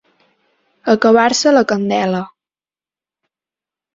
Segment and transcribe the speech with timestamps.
[0.93, 2.23] Acabar-se la candela.